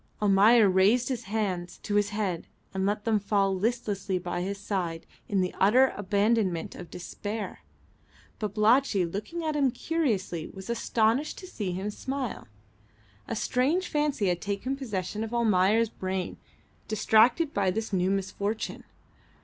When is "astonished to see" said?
10.71-11.71